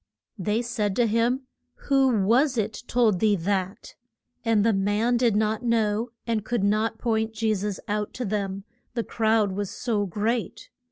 They 0.39 0.63
said 0.63 0.95
to 0.95 1.05
him, 1.05 1.41
Who 1.87 2.07
was 2.23 2.57
it 2.57 2.81
told 2.87 3.19
thee 3.19 3.35
that? 3.35 3.93
And 4.43 4.65
the 4.65 4.73
man 4.73 5.15
did 5.15 5.35
not 5.35 5.61
know, 5.61 6.09
and 6.25 6.43
could 6.43 6.63
not 6.63 6.97
point 6.97 7.33
Je 7.35 7.53
sus 7.53 7.79
out 7.87 8.11
to 8.15 8.25
them, 8.25 8.63
the 8.95 9.03
crowd 9.03 9.51
was 9.51 9.69
so 9.69 10.07
great. 10.07 10.71